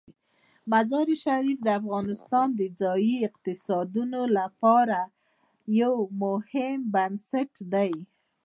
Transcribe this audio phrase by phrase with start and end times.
[0.71, 4.99] مزارشریف د افغانستان د ځایي اقتصادونو لپاره
[5.81, 5.93] یو
[6.23, 7.91] مهم بنسټ دی.